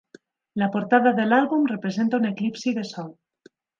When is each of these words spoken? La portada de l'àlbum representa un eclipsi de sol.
La 0.61 0.69
portada 0.75 1.11
de 1.19 1.27
l'àlbum 1.27 1.67
representa 1.73 2.21
un 2.23 2.27
eclipsi 2.31 2.75
de 2.79 2.87
sol. 2.93 3.13